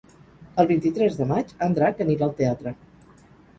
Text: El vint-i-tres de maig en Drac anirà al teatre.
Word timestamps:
El 0.63 0.69
vint-i-tres 0.71 1.19
de 1.19 1.27
maig 1.33 1.53
en 1.67 1.77
Drac 1.77 2.03
anirà 2.07 2.29
al 2.31 2.35
teatre. 2.43 2.77